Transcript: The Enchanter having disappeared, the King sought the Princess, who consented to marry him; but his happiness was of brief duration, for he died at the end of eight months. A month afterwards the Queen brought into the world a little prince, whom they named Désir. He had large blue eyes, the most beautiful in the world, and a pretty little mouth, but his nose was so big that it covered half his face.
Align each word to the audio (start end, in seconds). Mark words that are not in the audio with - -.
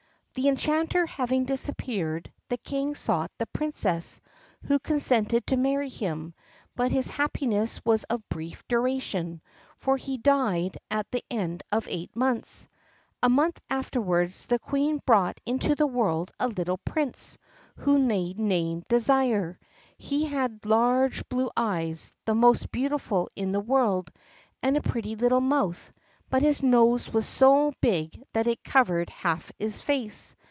The 0.33 0.47
Enchanter 0.47 1.05
having 1.05 1.43
disappeared, 1.43 2.31
the 2.47 2.55
King 2.55 2.95
sought 2.95 3.31
the 3.37 3.47
Princess, 3.47 4.21
who 4.63 4.79
consented 4.79 5.45
to 5.47 5.57
marry 5.57 5.89
him; 5.89 6.33
but 6.73 6.93
his 6.93 7.09
happiness 7.09 7.83
was 7.83 8.05
of 8.05 8.27
brief 8.29 8.65
duration, 8.69 9.41
for 9.75 9.97
he 9.97 10.17
died 10.17 10.77
at 10.89 11.11
the 11.11 11.21
end 11.29 11.63
of 11.69 11.85
eight 11.89 12.15
months. 12.15 12.69
A 13.21 13.27
month 13.27 13.59
afterwards 13.69 14.45
the 14.45 14.57
Queen 14.57 15.01
brought 15.05 15.41
into 15.45 15.75
the 15.75 15.85
world 15.85 16.31
a 16.39 16.47
little 16.47 16.77
prince, 16.85 17.37
whom 17.75 18.07
they 18.07 18.31
named 18.37 18.87
Désir. 18.87 19.57
He 19.97 20.27
had 20.27 20.65
large 20.65 21.27
blue 21.27 21.51
eyes, 21.57 22.13
the 22.23 22.35
most 22.35 22.71
beautiful 22.71 23.27
in 23.35 23.51
the 23.51 23.59
world, 23.59 24.09
and 24.63 24.77
a 24.77 24.81
pretty 24.81 25.17
little 25.17 25.41
mouth, 25.41 25.91
but 26.29 26.41
his 26.41 26.63
nose 26.63 27.11
was 27.11 27.27
so 27.27 27.73
big 27.81 28.23
that 28.31 28.47
it 28.47 28.63
covered 28.63 29.09
half 29.09 29.51
his 29.59 29.81
face. 29.81 30.33